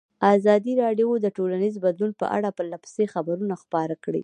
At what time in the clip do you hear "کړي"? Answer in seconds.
4.03-4.19